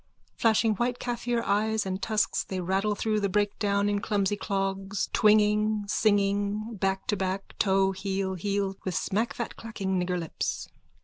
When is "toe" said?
7.59-7.91, 8.73-8.79